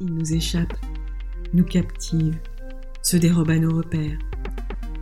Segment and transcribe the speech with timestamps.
[0.00, 0.74] Il nous échappe,
[1.52, 2.38] nous captive,
[3.02, 4.16] se dérobe à nos repères,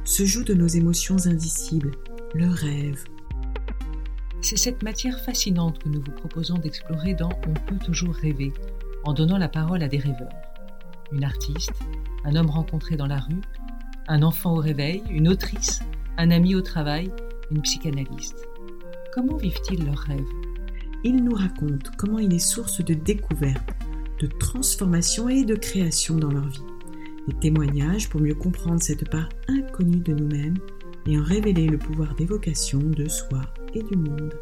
[0.06, 1.90] se joue de nos émotions indicibles,
[2.34, 3.04] le rêve.
[4.40, 8.54] C'est cette matière fascinante que nous vous proposons d'explorer dans On peut toujours rêver,
[9.04, 10.32] en donnant la parole à des rêveurs.
[11.12, 11.78] Une artiste,
[12.24, 13.42] un homme rencontré dans la rue,
[14.08, 15.80] un enfant au réveil, une autrice,
[16.16, 17.12] un ami au travail,
[17.50, 18.48] une psychanalyste.
[19.12, 20.24] Comment vivent-ils leurs rêves?
[21.04, 23.75] Ils nous racontent comment il est source de découverte,
[24.18, 26.64] de transformation et de création dans leur vie.
[27.28, 30.58] Des témoignages pour mieux comprendre cette part inconnue de nous-mêmes
[31.06, 33.42] et en révéler le pouvoir d'évocation de soi
[33.74, 34.34] et du monde.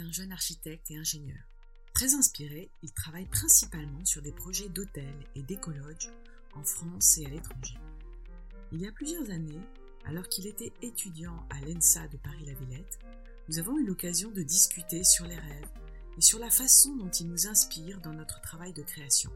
[0.00, 1.42] Un jeune architecte et ingénieur.
[1.94, 6.10] Très inspiré, il travaille principalement sur des projets d'hôtels et d'écologes
[6.54, 7.78] en France et à l'étranger.
[8.72, 9.60] Il y a plusieurs années,
[10.04, 12.98] alors qu'il était étudiant à l'ENSA de Paris-la-Villette,
[13.48, 15.68] nous avons eu l'occasion de discuter sur les rêves
[16.16, 19.30] et sur la façon dont ils nous inspirent dans notre travail de création.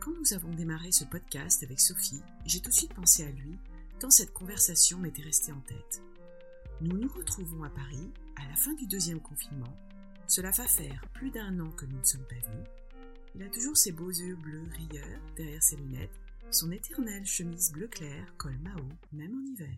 [0.00, 3.58] Quand nous avons démarré ce podcast avec Sophie, j'ai tout de suite pensé à lui,
[4.00, 6.02] tant cette conversation m'était restée en tête.
[6.80, 8.10] Nous nous retrouvons à Paris
[8.44, 9.76] à la fin du deuxième confinement.
[10.26, 12.64] Cela va faire plus d'un an que nous ne sommes pas vus.
[13.34, 16.18] Il a toujours ses beaux yeux bleus rieurs derrière ses lunettes,
[16.50, 18.82] son éternelle chemise bleu clair, col Mao,
[19.12, 19.76] même en hiver.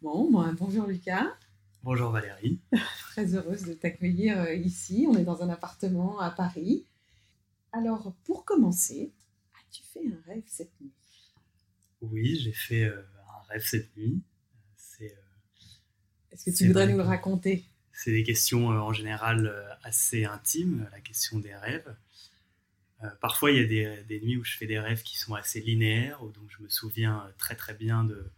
[0.00, 1.36] Bon, bon bonjour Lucas.
[1.82, 2.60] Bonjour Valérie.
[3.10, 5.06] Très heureuse de t'accueillir euh, ici.
[5.08, 6.86] On est dans un appartement à Paris.
[7.72, 9.12] Alors, pour commencer,
[9.54, 10.92] as-tu fait un rêve cette nuit?
[12.00, 14.22] Oui, j'ai fait euh, un rêve cette nuit.
[14.76, 15.12] C'est.
[15.12, 17.64] Euh, Est-ce que tu voudrais nous le raconter?
[18.02, 21.94] C'est des questions en général assez intimes, la question des rêves.
[23.04, 25.60] Euh, parfois, il y a des, nuits où je fais des rêves qui sont assez
[25.60, 28.30] linéaires, donc je me souviens euh, très très bien de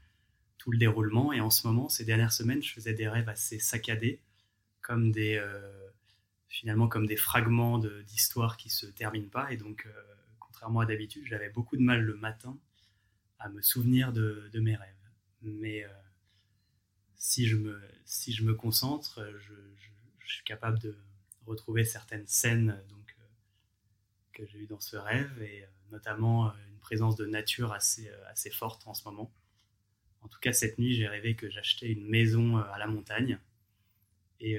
[0.59, 1.33] tout le déroulement.
[1.33, 4.21] Et en ce moment, ces dernières semaines, je faisais des rêves assez saccadés,
[4.81, 5.71] comme des euh,
[6.49, 9.53] finalement comme des fragments d'histoires qui se terminent pas.
[9.53, 9.89] Et donc,
[10.39, 12.57] contrairement à d'habitude, j'avais beaucoup de mal le matin
[13.41, 14.95] à me souvenir de, mes rêves.
[15.43, 15.85] Mais
[17.25, 19.55] si je me si je me concentre, je,
[20.27, 20.95] suis capable de
[21.47, 22.83] retrouver certaines scènes.
[22.91, 23.17] Donc
[24.35, 28.09] que j'ai eu dans ce rêve et euh, notamment euh, une présence de nature assez,
[28.09, 29.33] euh, assez forte en ce moment.
[30.23, 33.39] En tout cas, cette nuit, j'ai rêvé que j'achetais une maison à la montagne
[34.41, 34.59] et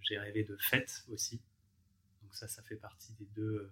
[0.00, 1.40] j'ai rêvé de fêtes aussi.
[2.22, 3.70] Donc ça, ça fait partie des deux,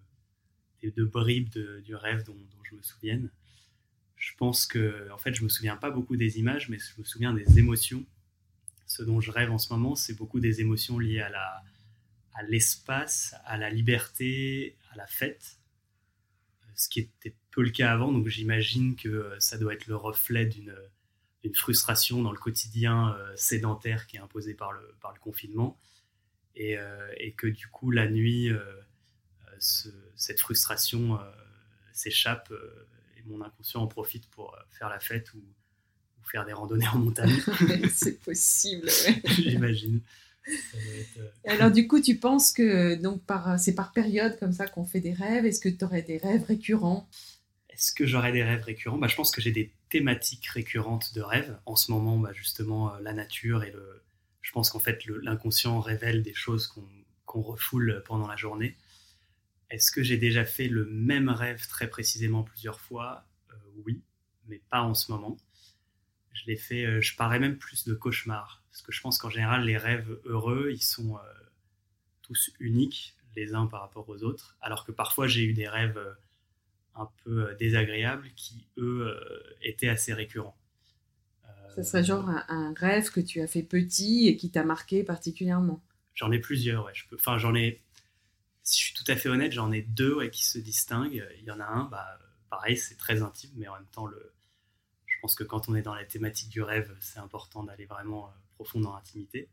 [0.82, 1.48] des deux bribes
[1.82, 3.30] du rêve dont, je me souvienne.
[4.16, 7.04] Je pense que, en fait, je me souviens pas beaucoup des images, mais je me
[7.04, 8.04] souviens des émotions.
[8.90, 11.62] Ce dont je rêve en ce moment, c'est beaucoup des émotions liées à
[12.48, 15.60] l'espace, à la liberté, à la fête,
[16.74, 18.10] ce qui était peu le cas avant.
[18.10, 20.74] Donc j'imagine que euh, ça doit être le reflet d'une
[21.54, 25.78] frustration dans le quotidien euh, sédentaire qui est imposé par le, confinement.
[26.56, 28.50] Et, euh, et que du coup, la nuit,
[29.60, 31.16] cette frustration
[31.92, 32.52] s'échappe
[33.16, 35.44] et mon inconscient en profite pour faire la fête ou,
[36.22, 37.41] ou faire des randonnées en montagne.
[37.92, 38.88] C'est possible.
[39.25, 40.00] J'imagine.
[40.75, 44.84] Euh, alors du coup, tu penses que donc par c'est par période comme ça qu'on
[44.84, 45.47] fait des rêves?
[45.47, 47.09] Est-ce que tu aurais des rêves récurrents?
[47.69, 48.98] Est-ce que j'aurais des rêves récurrents?
[48.98, 51.59] Bah, Je pense que j'ai des thématiques récurrentes de rêves.
[51.66, 54.03] En ce moment, bah, justement, euh, la nature et le...
[54.42, 56.66] Je pense qu'en fait, l'inconscient révèle des choses
[57.26, 58.76] qu'on refoule pendant la journée.
[59.70, 63.26] Est-ce que j'ai déjà fait le même rêve très précisément plusieurs fois?
[63.50, 63.54] Euh,
[63.86, 64.03] Oui,
[64.48, 65.36] mais pas en ce moment.
[66.32, 69.64] Je l'ai fait, je parlais même plus de cauchemars parce que je pense qu'en général,
[69.64, 71.20] les rêves heureux, ils sont euh,
[72.22, 75.98] tous uniques les uns par rapport aux autres, alors que parfois j'ai eu des rêves
[75.98, 76.15] euh,
[76.94, 79.21] un peu euh, désagréables qui, eux,
[79.62, 80.56] étaient assez récurrents.
[81.77, 85.84] Ce serait genre un, rêve que tu as fait petit et qui t'a marqué particulièrement
[86.15, 86.92] J'en ai plusieurs, ouais.
[86.94, 87.16] Je peux...
[87.16, 87.80] Enfin, j'en ai...
[88.65, 91.24] Si je suis tout à fait honnête, j'en ai deux qui se distinguent.
[91.38, 92.18] Il y en a un, bah,
[92.50, 94.32] pareil, c'est très intime, mais en même temps, le...
[95.20, 98.32] je pense que quand on est dans la thématique du rêve, c'est important d'aller vraiment
[98.54, 99.50] profond dans l'intimité.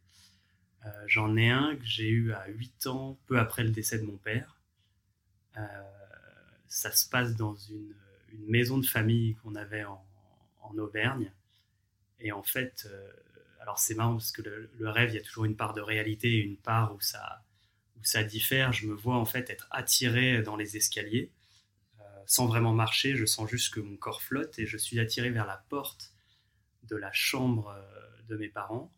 [0.85, 4.05] Euh, j'en ai un que j'ai eu à 8 ans, peu après le décès de
[4.05, 4.61] mon père.
[5.57, 5.61] Euh,
[6.69, 7.93] ça se passe dans une,
[8.47, 10.01] maison de famille qu'on avait en,
[10.77, 11.33] Auvergne.
[12.21, 13.11] Et en fait, euh,
[13.59, 16.35] alors c'est marrant parce que le, rêve, il y a toujours une part de réalité
[16.35, 17.43] et une part où ça,
[17.99, 18.71] où ça diffère.
[18.71, 21.29] Je me vois en fait être attiré dans les escaliers
[22.27, 23.15] sans vraiment marcher.
[23.15, 26.13] Je sens juste que mon corps flotte et je suis attiré vers la porte
[26.83, 27.75] de la chambre
[28.27, 28.91] de mes parents.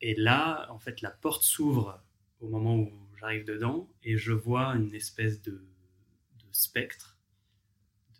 [0.00, 2.02] Et là, en fait, la porte s'ouvre
[2.40, 5.64] au moment où j'arrive dedans et je vois une espèce de,
[6.50, 7.16] spectre,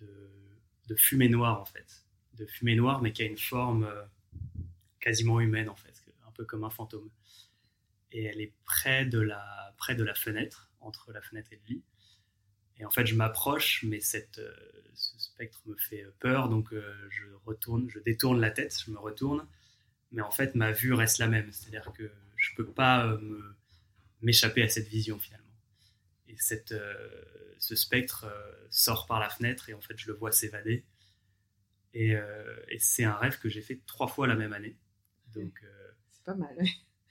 [0.01, 2.05] de, fumée noire en fait.
[2.35, 4.05] De fumée noire, mais qui a une forme euh,
[5.01, 7.11] quasiment humaine en fait, un peu comme un fantôme.
[8.13, 11.75] Et elle est près de la, près de la fenêtre, entre la fenêtre et le
[11.75, 11.83] lit.
[12.79, 14.55] Et en fait, je m'approche, mais cette, euh,
[14.95, 18.99] ce spectre me fait peur, donc euh, je retourne, je détourne la tête, je me
[18.99, 19.47] retourne,
[20.11, 23.19] mais en fait, ma vue reste la même, c'est-à-dire que je peux pas
[24.21, 25.47] m'échapper à cette vision finalement.
[26.29, 26.75] Et cette,
[27.63, 30.85] ce spectre euh, sort par la fenêtre et en fait je le vois s'évader.
[31.95, 34.77] Et, euh, c'est un rêve que j'ai fait trois fois la même année.
[35.33, 36.57] Donc euh, c'est pas mal.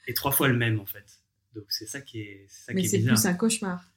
[0.07, 1.21] Et trois fois le même en fait.
[1.53, 3.89] Donc c'est ça qui est, ça Mais c'est plus un cauchemar.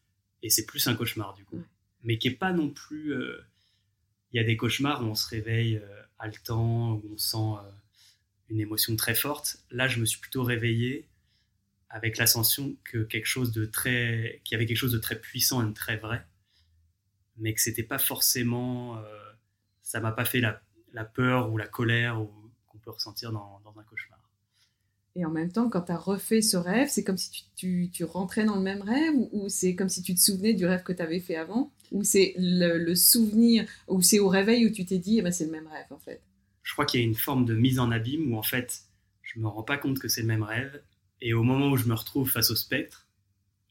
[0.45, 1.61] Et c'est plus un cauchemar du coup.
[2.05, 3.13] Mais qui est pas non plus.
[4.33, 5.83] Il y a des cauchemars où on se réveille
[6.19, 7.59] haletant, où on sent
[8.51, 9.59] une émotion très forte.
[9.73, 11.09] Là, je me suis plutôt réveillé
[11.89, 15.67] avec l'ascension que quelque chose de très, qui avait quelque chose de très puissant et
[15.67, 16.25] de très vrai
[17.37, 19.33] mais que c'était pas forcément, euh,
[19.83, 20.61] ça m'a pas fait la,
[20.93, 22.17] la, peur ou la colère
[22.67, 24.14] qu'on peut ressentir dans, dans, un cauchemar.
[25.17, 27.91] Et en même temps, quand tu as refait ce rêve, c'est comme si tu, tu,
[27.93, 30.83] tu, rentrais dans le même rêve ou, c'est comme si tu te souvenais du rêve
[30.83, 31.73] que tu avais fait avant?
[31.93, 35.45] Ou c'est le, souvenir, ou c'est au réveil où tu t'es dit, eh ben, c'est
[35.47, 36.21] le même rêve en fait?
[36.65, 38.83] Je crois qu'il y a une forme de mise en abîme où en fait,
[39.23, 40.83] je me rends pas compte que c'est le même rêve.
[41.21, 43.07] Et au moment où je me retrouve face au spectre,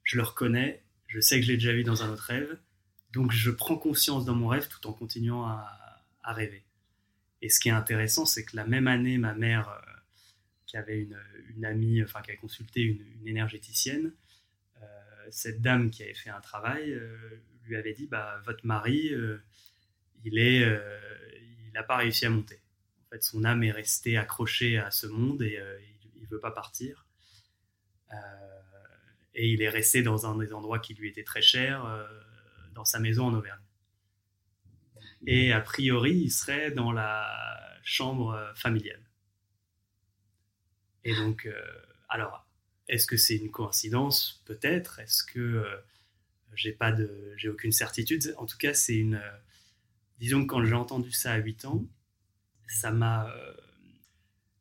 [0.03, 2.57] je le reconnais, je sais que je l'ai déjà vu dans un autre rêve,
[3.11, 5.79] donc je prends conscience dans mon rêve tout en continuant à,
[6.23, 6.63] rêver.
[7.41, 9.92] Et ce qui est intéressant, c'est que la même année, ma mère, euh,
[10.73, 11.07] qui avait
[11.55, 14.11] une, amie, enfin qui avait consulté une, énergéticienne,
[14.81, 14.85] euh,
[15.29, 17.15] cette dame qui avait fait un travail euh,
[17.65, 19.11] lui avait dit bah, Votre mari,
[20.25, 22.59] il est, il n'a pas réussi à monter.
[23.05, 25.61] En fait, son âme est restée accrochée à ce monde et
[26.15, 27.05] il ne veut pas partir.
[29.35, 31.87] et il est resté dans un des endroits qui lui était très cher
[32.73, 33.63] dans sa maison en Auvergne.
[35.25, 37.25] Et a priori, il serait dans la
[37.83, 38.99] chambre euh, familiale.
[41.03, 41.53] Et donc, euh,
[42.09, 42.47] alors,
[42.87, 44.41] est-ce que c'est une coïncidence?
[44.45, 44.99] Peut-être.
[44.99, 45.77] Est-ce que euh,
[46.55, 49.21] j'ai pas de, j'ai aucune certitude En tout cas, c'est une.
[50.19, 51.85] disons que quand j'ai entendu ça à 8 ans,
[52.67, 53.33] ça m'a.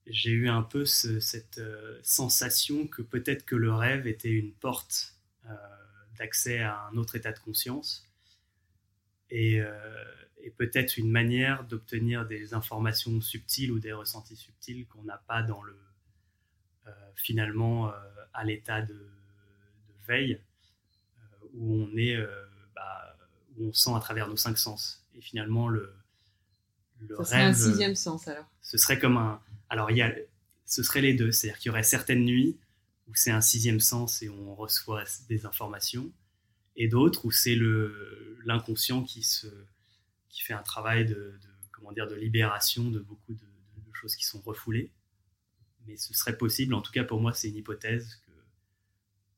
[0.06, 1.61] j'ai eu un peu cette
[2.03, 5.17] sensation que peut-être que le rêve était une porte
[6.19, 8.06] d'accès à un autre état de conscience
[9.33, 10.05] euh,
[10.39, 15.43] et, peut-être une manière d'obtenir des informations subtiles ou des ressentis subtils qu'on n'a pas
[15.43, 15.92] dans le euh,
[17.17, 17.93] finalement euh,
[18.32, 19.08] à l'état de,
[20.08, 20.40] veille
[21.55, 22.17] où on est
[22.75, 23.17] bah,
[23.56, 25.05] où on sent à travers nos cinq sens.
[25.14, 25.94] Et finalement le
[26.99, 28.46] le ça serait un sixième sens alors.
[28.62, 30.12] ce serait comme un alors il y a
[30.67, 31.31] ce serait les deux.
[31.31, 32.58] C'est-à-dire qu'il y aurait certaines nuits
[33.08, 36.11] où c'est un sixième sens et on reçoit des informations
[36.76, 39.46] et d'autres où c'est le l'inconscient qui se
[40.29, 41.38] qui fait un travail de,
[41.70, 43.46] comment dire de libération de beaucoup de,
[43.93, 44.90] choses qui sont refoulées.
[45.87, 48.32] Mais ce serait possible, en tout cas pour moi, c'est une hypothèse que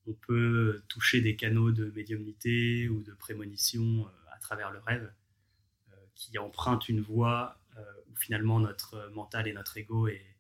[0.06, 5.10] on peut toucher des canaux de médiumnité ou de prémonition euh, à travers le rêve,
[5.90, 10.36] euh, qui empruntent une voie euh, où finalement notre mental et notre ego est,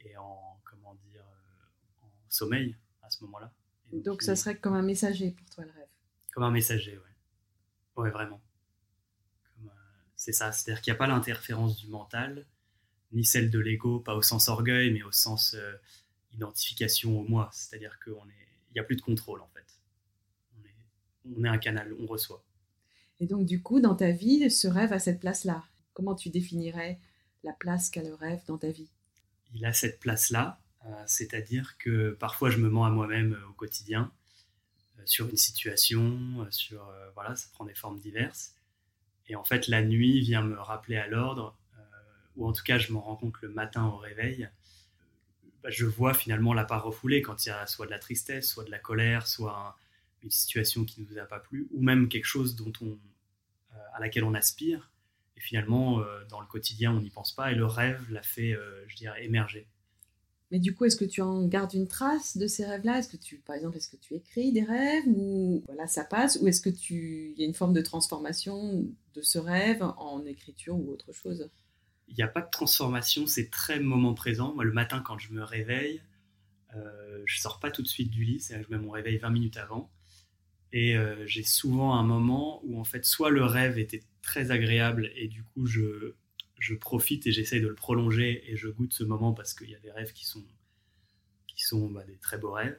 [0.00, 1.24] est en comment dire
[2.02, 3.52] en sommeil à ce moment-là.
[3.92, 5.88] donc ça serait comme un messager pour toi le rêve.
[6.32, 8.02] Comme un messager, ouais.
[8.02, 8.40] Ouais, vraiment.
[10.16, 12.46] C'est ça, c'est-à-dire qu'il n'y a pas l'interférence du mental,
[13.12, 15.74] ni celle de l'ego, pas au sens orgueil, mais au sens euh,
[16.32, 17.50] identification au moi.
[17.52, 18.14] C'est-à-dire qu'il
[18.74, 19.64] n'y a plus de contrôle, en fait.
[20.58, 22.44] On est, on est un canal, on reçoit.
[23.20, 25.64] Et donc, du coup, dans ta vie, ce rêve a cette place-là.
[25.94, 26.98] Comment tu définirais
[27.44, 28.90] la place qu'a le rêve dans ta vie?
[29.54, 34.12] Il a cette place-là, euh, c'est-à-dire que parfois je me mens à moi-même au quotidien
[35.06, 38.54] sur une situation, euh, sur euh, voilà, ça prend des formes diverses.
[39.28, 41.65] Et en fait, la nuit vient me rappeler à l'ordre, euh,
[42.36, 44.48] ou en tout cas, je m'en rends compte le matin au réveil.
[45.62, 48.48] Bah, je vois finalement la part refoulée quand il y a soit de la tristesse,
[48.48, 49.76] soit de la colère, soit
[50.22, 52.98] une situation qui ne nous a pas plu, ou même quelque chose dont on,
[53.94, 54.90] à laquelle on aspire.
[55.36, 58.96] Et finalement, dans le quotidien, on n'y pense pas, et le rêve l'a fait, je
[58.96, 59.66] dirais, émerger.
[60.50, 63.00] Mais du coup, est-ce que tu en gardes une trace de ces rêves-là?
[63.00, 66.38] Est-ce que tu, par exemple, est-ce que tu écris des rêves ou voilà, ça passe?
[66.40, 70.24] Ou est-ce que tu, il y a une forme de transformation de ce rêve en
[70.24, 71.50] écriture ou autre chose?
[72.08, 74.54] Il n'y a pas de transformation, c'est très moment présent.
[74.54, 76.02] Moi, le matin, quand je me réveille,
[76.74, 79.30] euh, je sors pas tout de suite du lit, que je mets mon réveil 20
[79.30, 79.90] minutes avant.
[80.72, 85.10] Et euh, j'ai souvent un moment où, en fait, soit le rêve était très agréable
[85.16, 86.14] et du coup, je
[86.58, 89.74] je profite et j'essaye de le prolonger et je goûte ce moment parce qu'il y
[89.74, 90.44] a des rêves qui sont,
[91.46, 92.78] qui sont bah, des très beaux rêves.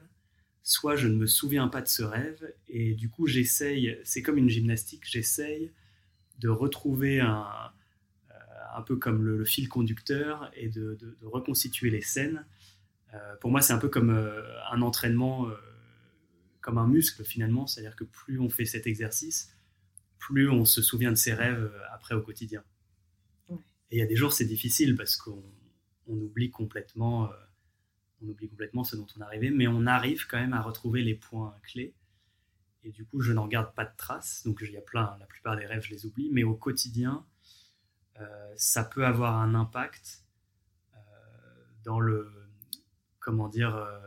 [0.63, 4.37] soit je ne me souviens pas de ce rêve, et du coup j'essaye, c'est comme
[4.37, 5.71] une gymnastique, j'essaye
[6.39, 7.71] de retrouver un,
[8.77, 12.45] un peu comme le, fil conducteur et de, reconstituer les scènes.
[13.13, 15.47] Euh, pour moi, c'est un peu comme euh, un entraînement,
[16.61, 19.55] comme un muscle finalement, c'est-à-dire que plus on fait cet exercice,
[20.19, 22.63] plus on se souvient de ses rêves après au quotidien.
[23.89, 25.41] Et il y a des jours, c'est difficile parce qu'on
[26.07, 27.29] oublie complètement
[28.21, 31.03] on oublie complètement ce dont on est arrivé, mais on arrive quand même à retrouver
[31.03, 31.93] les points clés.
[32.83, 34.43] Et du coup, je n'en garde pas de traces.
[34.45, 36.29] Donc, il y a plein, la plupart des rêves, je les oublie.
[36.31, 37.36] Mais au quotidien, euh,
[38.55, 40.23] ça peut avoir un impact
[40.95, 40.99] euh,
[41.83, 42.31] dans le.
[43.19, 43.99] Comment dire euh,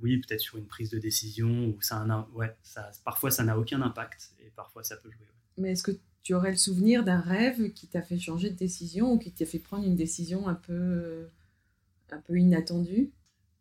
[0.00, 1.68] Oui, peut-être sur une prise de décision.
[1.68, 4.32] Ou ça, un, ouais, ça, parfois, ça n'a aucun impact.
[4.40, 5.26] Et parfois, ça peut jouer.
[5.58, 5.92] Mais est-ce que
[6.22, 9.46] tu aurais le souvenir d'un rêve qui t'a fait changer de décision ou qui t'a
[9.46, 11.28] fait prendre une décision un peu
[12.10, 13.12] un peu inattendue?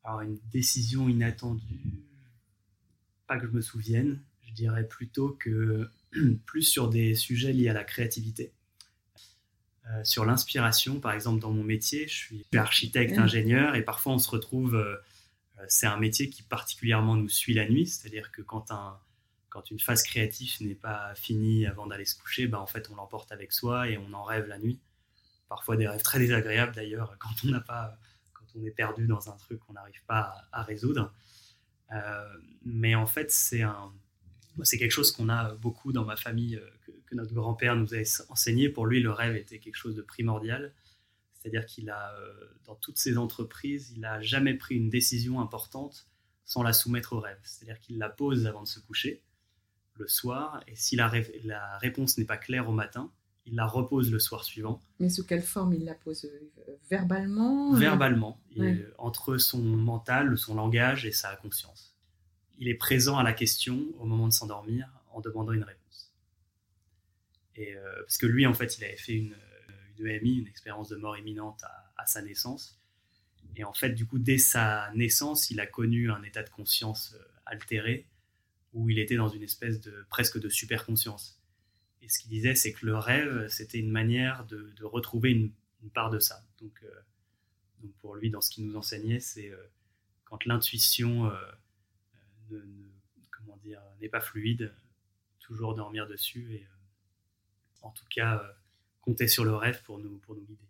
[0.04, 2.04] Alors, une décision inattendue,
[3.28, 5.90] pas que je me souvienne, je dirais plutôt que
[6.46, 8.54] plus sur des sujets liés à la créativité.
[9.90, 14.18] Euh, sur l'inspiration, par exemple, dans mon métier, je suis architecte, ingénieur, et parfois on
[14.18, 14.96] se retrouve, euh,
[15.60, 18.98] euh, c'est un métier qui particulièrement nous suit la nuit, c'est-à-dire que quand, un,
[19.50, 22.96] quand une phase créative n'est pas finie avant d'aller se coucher, ben, en fait on
[22.96, 24.80] l'emporte avec soi et on en rêve la nuit.
[25.50, 27.98] Parfois des rêves très désagréables d'ailleurs, quand on n'a pas
[28.56, 31.12] on est perdu dans un truc qu'on n'arrive pas à, résoudre.
[31.92, 33.92] Euh, mais en fait, c'est un,
[34.62, 36.62] c'est quelque chose qu'on a beaucoup dans ma famille,
[37.14, 37.98] que, notre grand-père nous a
[38.30, 38.70] enseigné.
[38.70, 40.74] Pour lui, le rêve était quelque chose de primordial.
[41.34, 42.34] C'est-à-dire qu'il a, euh,
[42.66, 46.08] dans toutes ses entreprises, il n'a jamais pris une décision importante
[46.46, 47.40] sans la soumettre au rêve.
[47.44, 49.22] C'est-à-dire qu'il la pose avant de se coucher,
[49.96, 51.12] le soir, et si la,
[51.44, 53.12] la réponse n'est pas claire au matin,
[53.46, 54.82] il la repose le soir suivant.
[55.00, 56.26] Mais sous quelle forme il la pose?
[56.26, 57.78] Euh, Verbalement euh?
[57.78, 58.40] Verbalement,
[58.98, 61.96] entre son mental, son langage et sa conscience.
[62.60, 65.83] Il est présent à la question au moment de s'endormir en demandant une réponse.
[67.60, 69.36] Euh, parce que lui, en fait, il avait fait une,
[70.00, 71.64] EMI, une expérience de mort imminente
[71.98, 72.82] à, sa naissance.
[73.56, 77.16] Et en fait, du coup, dès sa naissance, il a connu un état de conscience
[77.46, 78.08] altéré
[78.74, 81.40] où il était dans une espèce de presque de super conscience
[82.04, 85.52] et ce qu'il disait, c'est que le rêve, c'était une manière de, retrouver une,
[85.94, 86.46] part de ça.
[86.62, 89.58] Donc, euh, pour lui, dans ce qu'il nous enseignait, c'est euh,
[90.26, 91.32] quand l'intuition
[92.52, 92.62] euh,
[94.02, 94.74] n'est pas fluide,
[95.40, 96.68] toujours dormir dessus et
[97.84, 98.42] en tout cas
[99.02, 100.64] compter sur le rêve pour nous, pour nous guider.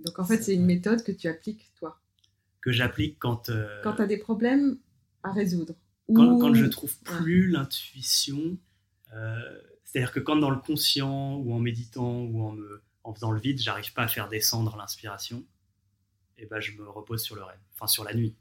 [0.00, 2.00] Donc en fait, c'est une méthode que tu appliques toi.
[2.60, 3.50] Que j'applique quand...
[3.82, 4.78] quand tu as des problèmes
[5.22, 5.74] à résoudre.
[6.14, 8.58] Quand, quand je trouve plus l'intuition,
[9.84, 13.40] c'est-à-dire que quand dans le conscient ou en méditant ou en, me, en faisant le
[13.40, 15.44] vide, j'arrive pas à faire descendre l'inspiration,
[16.36, 18.34] et eh ben je me repose sur le rêve, enfin sur la nuit.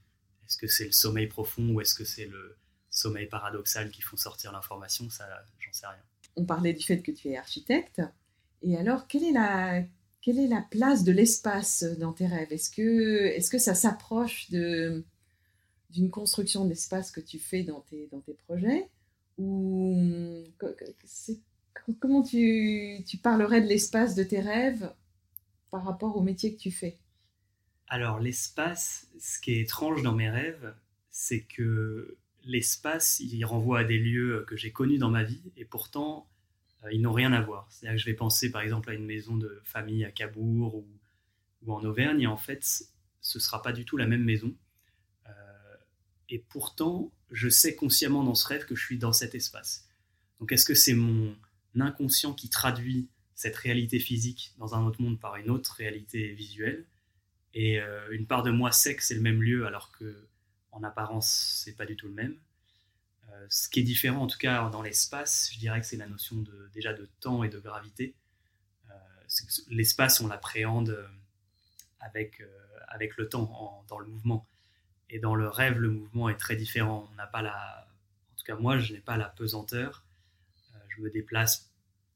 [0.46, 2.58] Est-ce que c'est le sommeil profond ou est-ce que c'est le
[2.89, 5.10] sommeil paradoxal qui font sortir l'information?
[5.10, 5.27] Ça,
[5.60, 6.01] j'en sais rien.
[6.36, 8.02] On parlait du fait que tu es architecte.
[8.62, 9.84] Et alors, quelle est la,
[10.22, 12.52] quelle est la place de l'espace dans tes rêves?
[12.52, 15.04] Est-ce que, est que ça s'approche de,
[15.90, 18.90] d'une construction d'espace que tu fais dans tes, dans tes projets?
[19.38, 20.44] Ou
[22.00, 24.94] comment tu, tu parlerais de l'espace de tes rêves
[25.72, 26.98] par rapport au métier que tu fais?
[27.88, 30.76] Alors l'espace, ce qui est étrange dans mes rêves,
[31.10, 32.18] c'est que
[32.50, 36.27] l'espace, il renvoie à des lieux que j'ai connus dans ma vie et pourtant
[36.84, 37.68] euh, ils n'ont rien à voir.
[37.70, 40.88] C'est-à-dire que je vais penser par exemple à une maison de famille à Cabourg ou,
[41.72, 42.65] en Auvergne et en fait
[43.22, 44.56] ce sera pas du tout la même maison.
[45.27, 45.32] Euh,
[46.29, 49.88] et pourtant, je sais consciemment dans ce rêve que je suis dans cet espace.
[50.39, 51.36] Donc est-ce que c'est mon
[51.79, 56.88] inconscient qui traduit cette réalité physique dans un autre monde par une autre réalité visuelle?
[57.53, 60.27] Et euh, une part de moi sait que c'est le même lieu alors que
[60.72, 62.38] en apparence c'est pas du tout le même.
[63.30, 66.08] Euh, ce qui est différent en tout cas dans l'espace, je dirais que c'est la
[66.08, 68.16] notion de, déjà de temps et de gravité.
[68.90, 68.94] Euh,
[69.70, 71.10] l'espace on l'appréhende
[72.00, 72.42] avec,
[72.88, 74.48] avec le temps dans le mouvement.
[75.10, 77.10] Et dans le rêve, le mouvement est très différent.
[77.12, 77.88] On pas la,
[78.34, 80.06] en tout cas moi, je n'ai pas la pesanteur.
[80.76, 81.72] Euh, je me déplace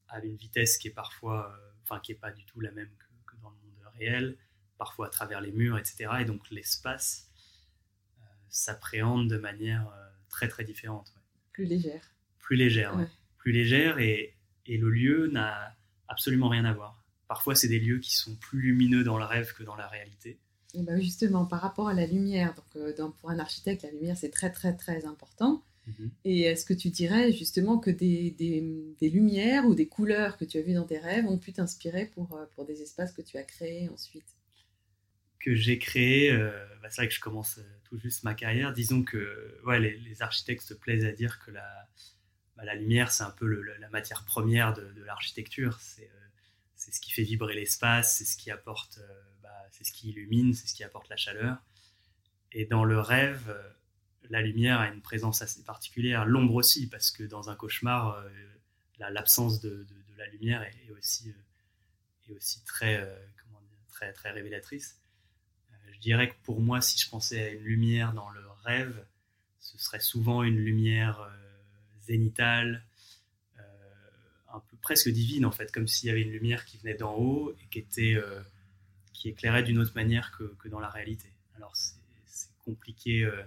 [0.08, 2.90] à une vitesse qui est parfois, euh, enfin qui est pas du tout la même
[3.26, 4.36] que, dans le monde réel,
[4.78, 6.10] parfois à travers les murs, etc.
[6.20, 7.30] Et donc l'espace
[8.54, 9.92] euh, s'appréhende de manière
[10.28, 11.14] très très différente.
[11.52, 12.10] Plus légère.
[12.38, 12.94] Plus légère,
[13.38, 14.34] plus légère et,
[14.66, 15.74] et le lieu n'a
[16.08, 17.02] absolument rien à voir.
[17.28, 20.38] Parfois, c'est des lieux qui sont plus lumineux dans le rêve que dans la réalité.
[20.74, 24.30] Ben justement, par rapport à la lumière, donc, euh, pour un architecte, la lumière, c'est
[24.30, 25.62] très, très, très important.
[25.86, 26.10] Mhm.
[26.24, 30.58] Et est-ce que tu dirais justement que des, des, lumières ou des couleurs que tu
[30.58, 33.36] as vues dans tes rêves ont pu t'inspirer pour, euh, pour des espaces que tu
[33.36, 34.33] as créés ensuite?
[35.44, 36.36] Que j'ai créé,
[36.82, 38.72] bah, c'est vrai que je commence tout juste ma carrière.
[38.72, 41.88] Disons que les, architectes se plaisent à dire que la,
[42.56, 45.78] bah, lumière, c'est un peu la matière première de, l'architecture.
[45.80, 46.10] C'est
[46.84, 50.10] c'est ce qui fait vibrer l'espace, c'est ce qui apporte, euh, bah, c'est ce qui
[50.10, 51.56] illumine, c'est ce qui apporte la chaleur.
[52.52, 53.70] Et dans le rêve, euh,
[54.28, 58.28] la lumière a une présence assez particulière, l'ombre aussi, parce que dans un cauchemar, euh,
[58.98, 59.86] l'absence de,
[60.18, 61.34] la lumière est, aussi,
[62.64, 63.02] très
[64.24, 65.00] révélatrice.
[66.04, 69.04] Dirais que pour moi, si je pensais à une lumière dans le rêve,
[69.60, 71.28] ce serait souvent une lumière
[72.02, 72.84] zénitale,
[74.54, 77.14] un peu presque divine en fait, comme s'il y avait une lumière qui venait d'en
[77.14, 78.40] haut et qui était euh,
[79.12, 81.28] qui éclairait d'une autre manière que, dans la réalité.
[81.56, 83.42] Alors c'est compliqué euh,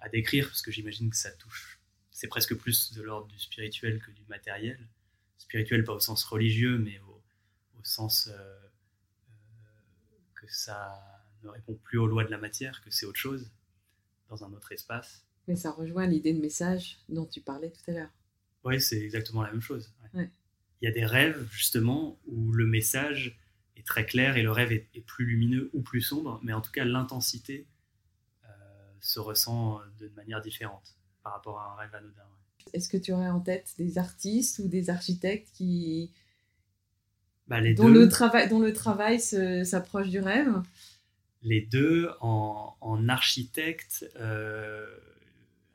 [0.00, 1.78] à décrire parce que j'imagine que ça touche,
[2.10, 4.88] c'est presque plus de l'ordre du spirituel que du matériel.
[5.38, 7.08] Spirituel pas au sens religieux, mais au,
[7.84, 8.60] sens euh,
[10.36, 11.11] que ça
[11.42, 13.50] ne répond plus aux lois de la matière, que c'est autre chose
[14.28, 15.24] dans un autre espace.
[15.48, 18.10] Mais ça rejoint l'idée de message dont tu parlais tout à l'heure.
[18.64, 19.92] Oui, c'est exactement la même chose.
[20.14, 23.38] Il y a des rêves, justement, où le message
[23.76, 26.72] est très clair et le rêve est, plus lumineux ou plus sombre, mais en tout
[26.72, 27.66] cas, l'intensité
[28.44, 28.48] euh,
[29.00, 32.22] se ressent de manière différente par rapport à un rêve anodin.
[32.72, 36.12] Est-ce que tu aurais en tête des artistes ou des architectes qui...
[37.48, 40.62] Bah, dont, le travail, dont le travail s'approche du rêve?
[41.42, 44.86] Les deux, en, architecte, euh,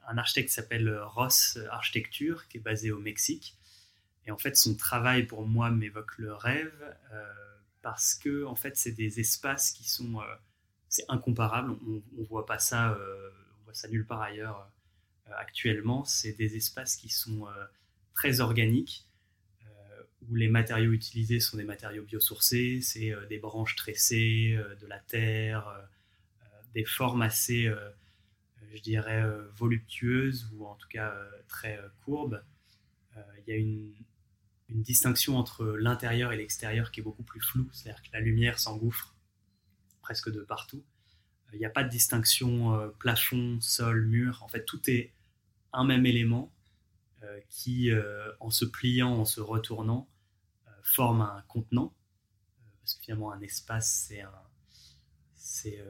[0.07, 3.57] un architecte s'appelle Ross Architecture, qui est basé au Mexique.
[4.27, 7.23] Et en fait, son travail pour moi m'évoque le rêve euh,
[7.81, 10.25] parce que en fait, c'est des espaces qui sont, euh,
[10.89, 11.71] c'est incomparable.
[11.87, 14.69] On, ne voit pas ça, euh, on voit ça nulle part ailleurs
[15.37, 16.03] actuellement.
[16.03, 17.47] C'est des espaces qui sont
[18.13, 19.06] très organiques
[20.29, 25.71] où les matériaux utilisés sont des matériaux biosourcés, c'est des branches tressées, de la terre,
[26.73, 27.71] des formes assez
[28.73, 32.43] je dirais, euh, voluptueuse ou en tout cas euh, très euh, courbe.
[33.47, 33.93] Il y a une,
[34.69, 39.15] distinction entre l'intérieur et l'extérieur qui est beaucoup plus floue, c'est-à-dire que la lumière s'engouffre
[40.01, 40.83] presque de partout.
[41.53, 44.43] Il n'y a pas de distinction plafond, sol, mur.
[44.43, 45.13] En fait, tout est
[45.73, 46.51] un même élément
[47.49, 47.89] qui,
[48.39, 50.07] en se pliant, en se retournant,
[50.87, 51.93] forme un contenant.
[52.79, 54.41] parce que finalement, un espace, c'est un,
[55.35, 55.83] c'est,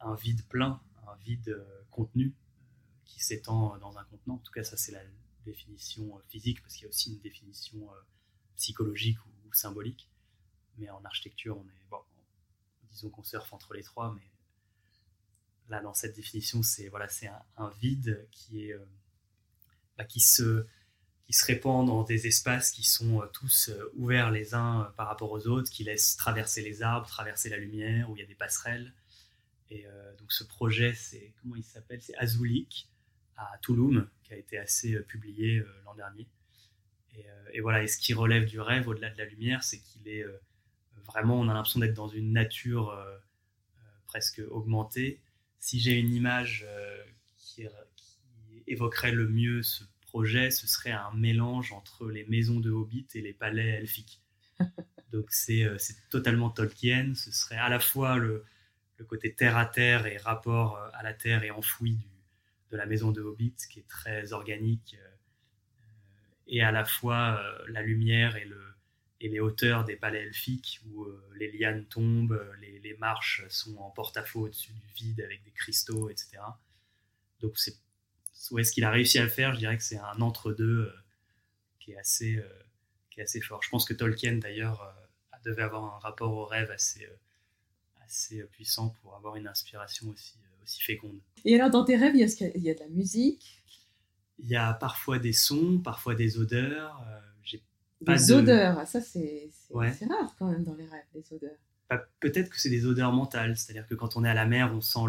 [0.00, 4.34] un vide plein, un vide contenu euh, qui s'étend dans un contenant.
[4.34, 5.02] En tout cas, ça c'est la
[5.44, 7.96] définition euh, physique, parce qu'il y a aussi une définition euh,
[8.56, 10.10] psychologique ou, symbolique.
[10.78, 12.00] Mais en architecture, on est, bon,
[12.90, 14.28] disons qu'on surfe entre les trois, mais
[15.68, 18.76] là, dans cette définition, c'est voilà, c'est un, vide qui est
[19.96, 20.66] bah, qui se
[21.26, 25.48] qui se répand dans des espaces qui sont tous ouverts les uns par rapport aux
[25.48, 28.92] autres, qui laissent traverser les arbres, traverser la lumière, où il y a des passerelles.
[29.70, 32.00] Et euh, donc ce projet, c'est comment il s'appelle?
[32.00, 32.88] C'est Azulik
[33.36, 36.28] à Touloum, qui a été assez euh, publié euh, l'an dernier.
[37.54, 40.22] Et, voilà, et ce qui relève du rêve au-delà de la lumière, c'est qu'il est,
[41.06, 42.94] vraiment, on a l'impression d'être dans une nature
[44.06, 45.22] presque augmentée.
[45.58, 46.66] Si j'ai une image
[47.38, 49.84] qui, qui, évoquerait le mieux ce
[50.16, 54.22] projet, ce serait un mélange entre les maisons de Hobbit et les palais elfiques.
[55.12, 55.68] Donc c'est
[56.08, 57.12] totalement Tolkien.
[57.14, 58.42] Ce serait à la fois le,
[58.96, 61.98] le côté terre à terre et rapport euh, à la terre et enfoui
[62.70, 65.16] de la maison de Hobbit, qui est très organique, euh,
[66.46, 68.62] et à la fois euh, la lumière et, le,
[69.20, 74.46] et les hauteurs des palais elfiques, où les lianes tombent, les, marches sont en porte-à-faux
[74.46, 76.38] au-dessus du vide avec des cristaux, etc.
[77.40, 77.76] Donc c'est
[78.50, 80.92] ce qu'il a réussi à faire, je dirais que c'est un entre-deux
[81.80, 82.42] qui, est assez,
[83.10, 83.62] qui est assez fort.
[83.62, 84.94] Je pense que Tolkien, d'ailleurs,
[85.46, 87.08] devait avoir un rapport au rêve assez,
[88.04, 91.20] assez puissant pour avoir une inspiration aussi, euh, aussi féconde.
[91.44, 93.62] Et alors, dans tes rêves, il y a, de la musique?
[94.38, 97.02] Il y a parfois des sons, parfois des odeurs.
[97.08, 97.20] Euh,
[98.02, 101.56] des odeurs, ah, ça c'est rare quand même dans les rêves, des odeurs.
[101.88, 104.70] Bah, peut-être que c'est des odeurs mentales, c'est-à-dire que quand on est à la mer,
[104.74, 105.06] on sent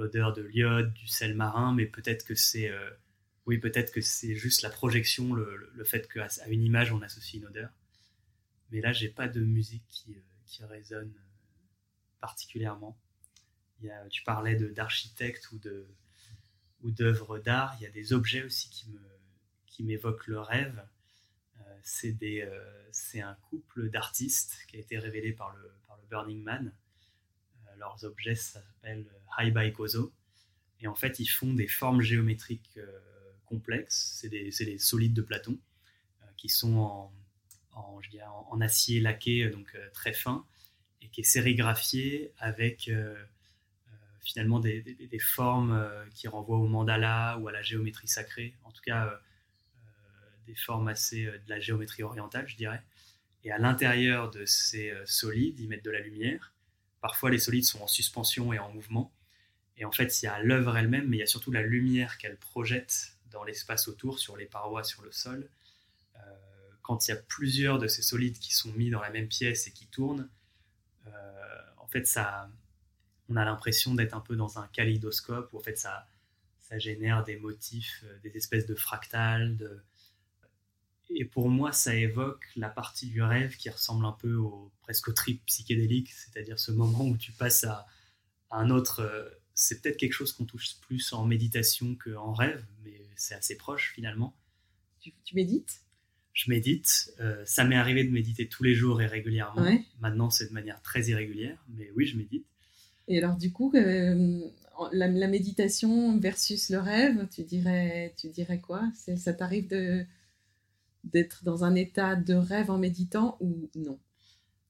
[0.00, 2.90] l'odeur de l'iode, du sel marin, mais peut-être que c'est euh,
[3.46, 7.40] oui, peut-être que c'est juste la projection, le, le fait qu'à une image on associe
[7.40, 7.70] une odeur.
[8.70, 11.12] Mais là, j'ai pas de musique qui, qui résonne
[12.20, 12.98] particulièrement.
[13.80, 15.86] Il y a, tu parlais d'architecte ou de
[16.82, 17.74] ou d'œuvres d'art.
[17.78, 19.00] Il y a des objets aussi qui me
[19.66, 20.86] qui m'évoquent le rêve.
[21.58, 25.96] Euh, c'est des euh, c'est un couple d'artistes qui a été révélé par le par
[25.96, 26.72] le Burning Man.
[27.80, 29.06] Euh, leurs objets s'appellent
[29.38, 30.12] High by Kozo
[30.80, 32.78] et en fait ils font des formes géométriques
[33.46, 34.16] complexes.
[34.20, 35.58] C'est des, des solides de Platon
[36.36, 37.12] qui sont en,
[37.74, 40.44] en, acier laqué donc très fin
[41.02, 42.90] et qui est sérigraphié avec
[44.22, 49.20] finalement des, formes qui renvoient au mandala ou à la géométrie sacrée, en tout cas
[50.46, 52.82] des formes assez de la géométrie orientale, je dirais.
[53.44, 56.52] Et à l'intérieur de ces solides, ils mettent de la lumière.
[57.00, 59.12] Parfois, les solides sont en suspension et en mouvement.
[59.76, 62.18] Et en fait, il y a l'œuvre elle-même, mais il y a surtout la lumière
[62.18, 65.48] qu'elle projette dans l'espace autour, sur les parois, sur le sol.
[66.16, 66.20] Euh,
[66.82, 69.66] quand il y a plusieurs de ces solides qui sont mis dans la même pièce
[69.66, 70.28] et qui tournent,
[71.06, 72.50] euh, en fait, ça,
[73.30, 76.06] on a l'impression d'être un peu dans un kaléidoscope où en fait ça,
[76.58, 79.56] ça génère des motifs, euh, des espèces de fractales.
[79.56, 79.82] De...
[81.14, 85.08] Et pour moi, ça évoque la partie du rêve qui ressemble un peu au, presque
[85.08, 87.86] au trip psychédélique, c'est-à-dire ce moment où tu passes à,
[88.50, 93.04] à un autre c'est peut-être quelque chose qu'on touche plus en méditation qu'en rêve, mais
[93.14, 94.34] c'est assez proche finalement.
[95.00, 95.82] Tu, médites?
[96.32, 97.12] Je médite.
[97.20, 99.66] Euh, ça m'est arrivé de méditer tous les jours et régulièrement.
[100.00, 102.46] Maintenant, c'est de manière très irrégulière, mais oui, je médite.
[103.08, 104.40] Et alors, du coup, euh,
[104.92, 108.90] la, méditation versus le rêve, tu dirais, tu dirais quoi?
[108.94, 110.06] Ça t'arrive de
[111.04, 113.98] d'être dans un état de rêve en méditant ou non?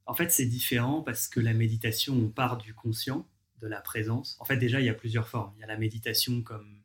[0.07, 3.29] En fait, c'est différent parce que la méditation, on part du conscient
[3.61, 4.37] de la présence.
[4.41, 5.53] En fait, déjà, il y a plusieurs formes.
[5.57, 6.81] Il y a la méditation comme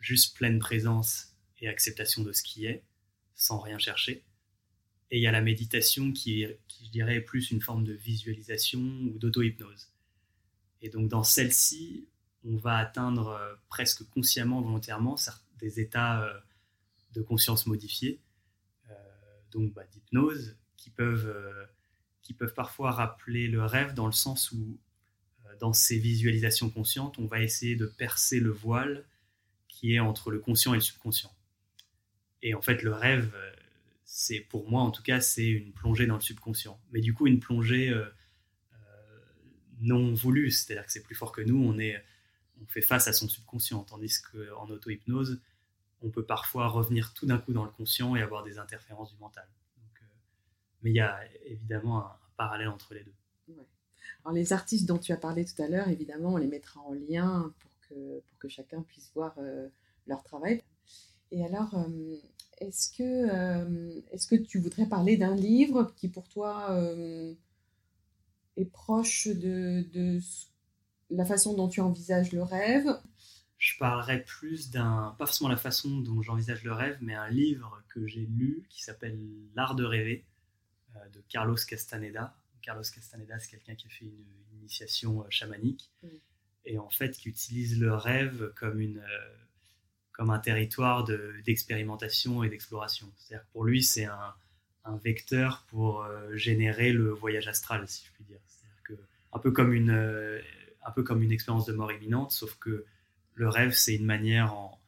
[0.00, 2.82] juste pleine présence et acceptation de ce qui est,
[3.34, 4.24] sans rien chercher.
[5.10, 8.80] Et il y a la méditation qui, je dirais, est plus une forme de visualisation
[8.80, 9.90] ou d'auto-hypnose.
[10.80, 12.08] Et donc, dans celle-ci,
[12.44, 15.16] on va atteindre euh, presque consciemment, volontairement,
[15.58, 16.32] des états euh,
[17.12, 18.20] de conscience modifiés,
[19.52, 21.32] donc bah, d'hypnose, qui peuvent,
[22.22, 24.78] qui peuvent parfois rappeler le rêve dans le sens où
[25.60, 29.04] dans ces visualisations conscientes, on va essayer de percer le voile
[29.68, 31.32] qui est entre le conscient et le subconscient.
[32.42, 33.52] Et en fait, le rêve, euh,
[34.04, 36.80] c'est pour moi en tout cas, c'est une plongée dans le subconscient.
[36.90, 38.04] Mais du coup, une plongée euh,
[38.74, 38.76] euh,
[39.80, 42.02] non voulue, c'est-à-dire que c'est plus fort que nous, on, est,
[42.60, 45.40] on fait face à son subconscient, tandis qu'en auto-hypnose,
[46.02, 49.18] on peut parfois revenir tout d'un coup dans le conscient et avoir des interférences du
[49.18, 49.46] mental.
[50.82, 53.14] mais il y a évidemment un, parallèle entre les deux.
[54.24, 56.92] Alors, les artistes dont tu as parlé tout à l'heure, évidemment, on les mettra en
[56.92, 59.68] lien pour que, pour que chacun puisse voir euh,
[60.06, 60.62] leur travail.
[61.30, 62.16] Et alors, euh,
[62.58, 66.76] est-ce que, euh, est que tu voudrais parler d'un livre qui, pour toi,
[68.56, 70.18] est proche de, de,
[71.10, 72.88] la façon dont tu envisages le rêve?
[73.62, 77.80] Je parlerai plus d'un, pas forcément la façon dont j'envisage le rêve, mais un livre
[77.90, 79.16] que j'ai lu qui s'appelle
[79.54, 80.24] L'art de rêver
[81.12, 84.24] de Carlos Castaneda Carlos Castaneda, c'est quelqu'un qui a fait une,
[84.60, 86.08] initiation euh, chamanique mm.
[86.66, 89.34] et en fait qui utilise le rêve comme, une, euh,
[90.12, 91.04] comme un territoire
[91.44, 93.12] d'expérimentation et d'exploration.
[93.16, 94.34] C'est-à-dire que pour lui, c'est un,
[95.04, 98.40] vecteur pour euh, générer le voyage astral, si je puis dire.
[98.46, 98.92] C'est-à-dire que
[99.32, 102.84] un peu comme une, un peu comme une expérience de mort imminente, sauf que
[103.34, 104.78] le rêve, c'est une manière en,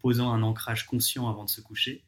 [0.00, 2.02] posant un ancrage conscient avant de se coucher,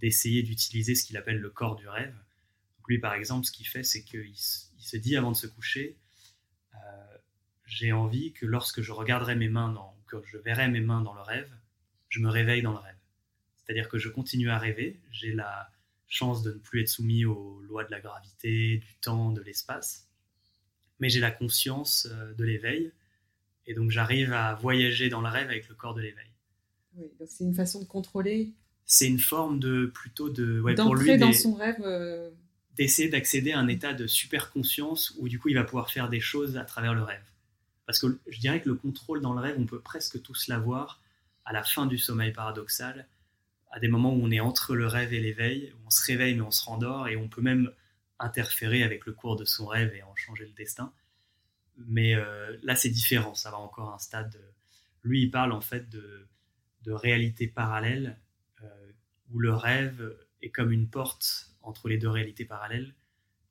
[0.00, 2.14] d'essayer d'utiliser ce qu'il appelle le corps du rêve
[2.90, 5.96] lui, par exemple, ce qu'il fait, c'est qu'il se dit avant de se coucher,
[6.74, 6.78] euh,
[7.64, 11.14] j'ai envie que lorsque je regarderai mes mains, dans, que je verrai mes mains dans
[11.14, 11.48] le rêve,
[12.08, 12.98] je me réveille dans le rêve.
[13.56, 15.70] C'est-à-dire que je continue à rêver, j'ai la
[16.08, 20.08] chance de ne plus être soumis aux lois de la gravité, du temps, de l'espace,
[20.98, 22.90] mais j'ai la conscience euh, de l'éveil,
[23.66, 26.30] et donc j'arrive à voyager dans le rêve avec le corps de l'éveil.
[26.96, 28.52] Oui, donc c'est une façon de contrôler.
[28.84, 31.80] C'est une forme de plutôt de ouais, d'entrer dans son rêve.
[31.82, 32.30] Euh,
[32.76, 36.08] d'essayer d'accéder à un état de super conscience où du coup il va pouvoir faire
[36.08, 37.22] des choses à travers le rêve.
[37.86, 41.00] Parce que je dirais que le contrôle dans le rêve, on peut presque tous l'avoir
[41.44, 43.06] à la fin du sommeil paradoxal,
[43.70, 46.34] à des moments où on est entre le rêve et l'éveil, où on se réveille
[46.34, 47.70] mais on se rendort et on peut même
[48.18, 50.92] interférer avec le cours de son rêve et en changer le destin.
[51.86, 54.40] Mais euh, là c'est différent, ça va encore à un stade...
[55.02, 56.26] Lui il parle en fait de,
[56.86, 58.18] réalité parallèle
[58.62, 58.92] euh,
[59.30, 62.94] où le rêve est comme une porte entre les deux réalités parallèles,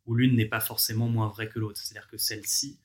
[0.06, 1.80] où l'une n'est pas forcément moins vraie que l'autre.
[1.80, 2.80] C'est-à-dire que celle-ci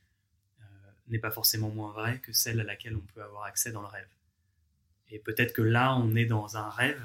[0.60, 0.64] euh,
[1.08, 3.88] n'est pas forcément moins vraie que celle à laquelle on peut avoir accès dans le
[3.88, 4.08] rêve.
[5.10, 7.02] Et peut-être que là, on est dans un rêve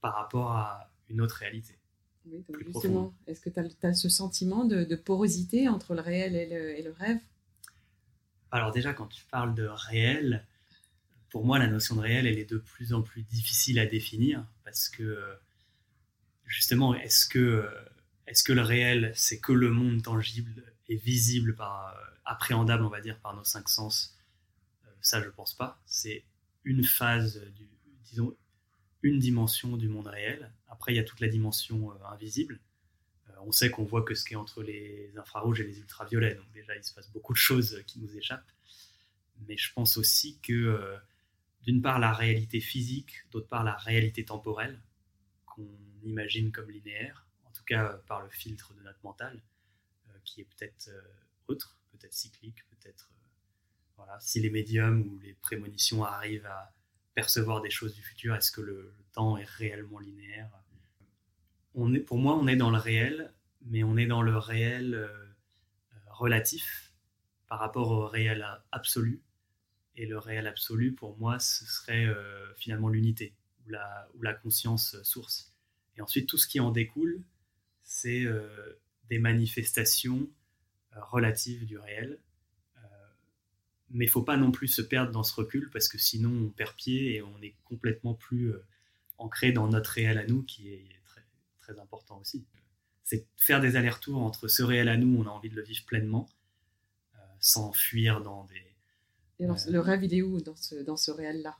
[0.00, 1.77] par rapport à une autre réalité.
[2.26, 6.82] Oui, donc justement, est-ce que tu as, ce sentiment de, porosité entre le réel et
[6.82, 7.18] le, rêve?
[8.50, 10.46] Alors déjà, quand tu parles de réel,
[11.30, 14.46] pour moi, la notion de réel, elle est de plus en plus difficile à définir
[14.64, 15.38] parce que
[16.44, 17.68] justement, est-ce que,
[18.26, 22.88] est que le réel, c'est que le monde tangible et visible, par, euh, appréhendable, on
[22.88, 24.18] va dire, par nos cinq sens?
[24.86, 25.80] Euh, Ça, je pense pas.
[25.86, 26.24] C'est
[26.64, 27.68] une phase, du,
[28.04, 28.34] disons,
[29.02, 30.52] une dimension du monde réel.
[30.68, 32.60] Après, il y a toute la dimension euh, invisible.
[33.40, 36.50] on sait qu'on voit que ce qui est entre les infrarouges et les ultraviolets, donc
[36.52, 38.52] déjà il se passe beaucoup de choses qui nous échappent.
[39.46, 40.98] Mais je pense aussi que
[41.62, 44.80] d'une part la réalité physique, d'autre part la réalité temporelle,
[45.46, 45.68] qu'on
[46.02, 49.40] imagine comme linéaire, en tout cas par le filtre de notre mental,
[50.24, 50.90] qui est peut-être
[51.46, 53.10] autre, peut-être cyclique, peut-être
[53.96, 56.72] voilà, si les médiums ou les prémonitions arrivent à
[57.18, 60.48] percevoir des choses du futur, est-ce que le, temps est réellement linéaire?
[62.06, 65.08] Pour moi, on est dans le réel, mais on est dans le réel euh,
[66.06, 66.92] relatif
[67.48, 69.20] par rapport au réel absolu.
[69.96, 73.34] Et le réel absolu, pour moi, ce serait euh, finalement l'unité
[73.66, 75.52] ou la, conscience source.
[75.96, 77.20] Et ensuite, tout ce qui en découle,
[77.82, 80.30] c'est euh, des manifestations
[80.92, 82.20] relatives du réel
[83.90, 86.50] mais il faut pas non plus se perdre dans ce recul parce que sinon on
[86.50, 88.64] perd pied et on est complètement plus euh,
[89.16, 91.24] ancré dans notre réel à nous qui est très,
[91.58, 92.44] très important aussi.
[93.04, 95.84] C'est faire des allers-retours entre ce réel à nous, on a envie de le vivre
[95.86, 96.28] pleinement,
[97.14, 98.62] euh, sans fuir dans des...
[99.40, 101.56] Et le rêve, il est où dans ce, dans ce réel-là?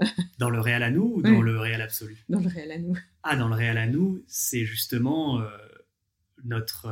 [0.38, 2.24] Dans le réel à nous ou dans le réel absolu?
[2.28, 2.98] Dans le réel à nous.
[3.22, 5.48] Ah, dans le réel à nous, c'est justement euh,
[6.42, 6.88] notre...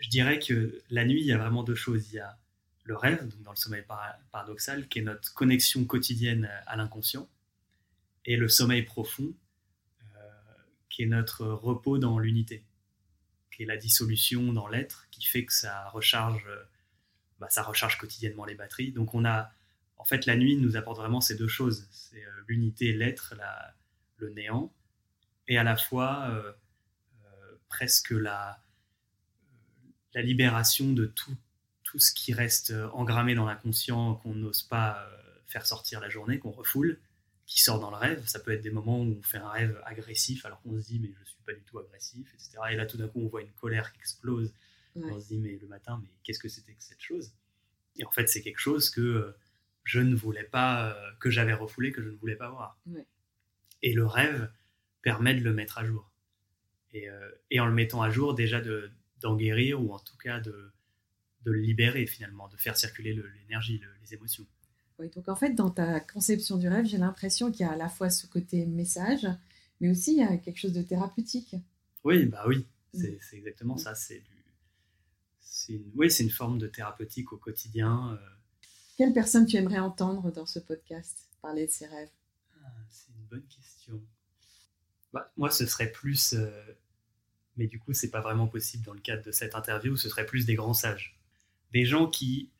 [0.00, 2.10] je dirais que la nuit, il y a vraiment deux choses.
[2.10, 2.36] Il y a
[2.86, 3.84] le rêve, donc dans le sommeil
[4.30, 7.28] paradoxal, qui est notre connexion quotidienne à l'inconscient,
[8.24, 9.34] et le sommeil profond,
[10.16, 10.18] euh,
[10.88, 12.64] qui est notre repos dans l'unité,
[13.50, 16.64] qui est la dissolution dans l'être, qui fait que ça recharge, euh,
[17.40, 18.92] bah, ça recharge quotidiennement les batteries.
[18.92, 19.52] Donc on a,
[19.98, 23.34] en fait, la nuit nous apporte vraiment ces deux choses, c'est euh, l'unité, l'être,
[24.18, 24.72] le néant,
[25.48, 26.54] et à la fois
[27.68, 28.62] presque la,
[30.14, 31.36] la libération de tout
[31.86, 36.08] tout ce qui reste euh, engrammé dans l'inconscient, qu'on n'ose pas euh, faire sortir la
[36.08, 36.98] journée, qu'on refoule,
[37.46, 38.26] qui sort dans le rêve.
[38.26, 40.98] Ça peut être des moments où on fait un rêve agressif alors qu'on se dit
[40.98, 42.58] mais je suis pas du tout agressif, etc.
[42.72, 44.52] Et là tout d'un coup on voit une colère qui explose.
[44.96, 47.32] On se dit mais le matin mais qu'est-ce que c'était que cette chose?
[47.96, 49.36] Et en fait c'est quelque chose que euh,
[49.84, 52.76] je ne voulais pas, que j'avais refoulé, que je ne voulais pas voir.
[53.82, 54.50] Et le rêve
[55.02, 56.10] permet de le mettre à jour.
[56.92, 57.06] Et,
[57.52, 60.72] et en le mettant à jour déjà de d'en guérir ou en tout cas de
[61.46, 64.44] de le libérer finalement, de faire circuler l'énergie, les émotions.
[64.98, 67.76] Oui, donc en fait, dans ta conception du rêve, j'ai l'impression qu'il y a à
[67.76, 69.26] la fois ce côté message,
[69.80, 71.54] mais aussi il y a quelque chose de thérapeutique.
[72.02, 73.36] Oui, bah oui, c'est mm.
[73.36, 73.78] exactement mm.
[73.78, 73.94] ça.
[73.94, 74.22] C'est
[75.68, 78.12] une, oui, c'est une forme de thérapeutique au quotidien.
[78.14, 78.28] Euh.
[78.96, 82.10] Quelle personne tu aimerais entendre dans ce podcast parler de ses rêves?
[82.56, 84.02] Ah, C'est une bonne question.
[85.12, 86.50] Bah, moi, ce serait plus, euh,
[87.56, 89.96] mais du coup, c'est pas vraiment possible dans le cadre de cette interview.
[89.96, 91.16] Ce serait plus des grands sages
[91.72, 92.50] des gens qui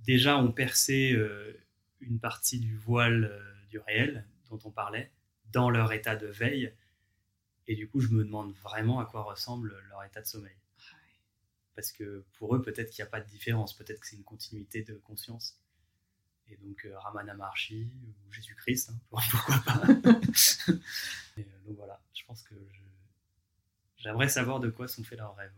[0.00, 1.58] déjà ont percé euh,
[2.00, 5.10] une partie du voile euh, du réel dont on parlait
[5.52, 6.72] dans leur état de veille.
[7.66, 10.56] Et du coup, je me demande vraiment à quoi ressemble leur état de sommeil.
[11.74, 14.24] Parce que pour eux, peut-être qu'il n'y a pas de différence, peut-être que c'est une
[14.24, 15.58] continuité de conscience.
[16.48, 19.00] Et donc, euh, Ramana Maharshi ou Jésus-Christ, hein,
[19.30, 19.86] pourquoi pas.
[21.36, 22.54] donc voilà, je pense que
[23.96, 25.52] j'aimerais savoir de quoi sont faits leurs rêves.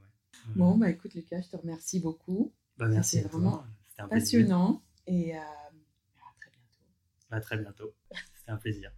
[0.55, 2.53] Bon, bah écoute Lucas, je te remercie beaucoup.
[2.79, 3.65] Bah, merci C'était vraiment
[3.99, 6.85] un passionnant et euh, à très bientôt.
[7.31, 7.95] À très bientôt.
[8.35, 8.93] C'était un plaisir.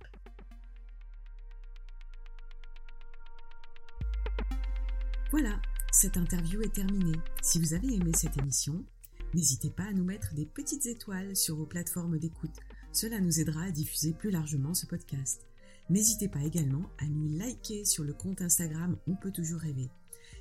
[5.30, 5.60] Voilà,
[5.92, 7.18] cette interview est terminée.
[7.42, 8.84] Si vous avez aimé cette émission,
[9.34, 12.56] n'hésitez pas à nous mettre des petites étoiles sur vos plateformes d'écoute.
[12.92, 15.46] Cela nous aidera à diffuser plus largement ce podcast.
[15.90, 19.90] N'hésitez pas également à nous liker sur le compte Instagram On peut toujours rêver.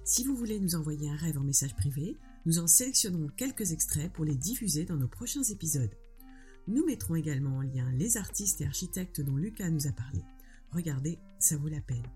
[0.06, 2.16] Si vous voulez nous envoyer un rêve en message privé,
[2.48, 5.94] nous en sélectionnerons quelques extraits pour les diffuser dans nos prochains épisodes.
[6.70, 10.22] Nous mettrons également en lien les artistes et architectes dont Lucas nous a parlé.
[10.72, 12.08] Regardez, ça vaut la peine.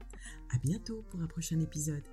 [0.56, 2.04] À bientôt pour un prochain épisode.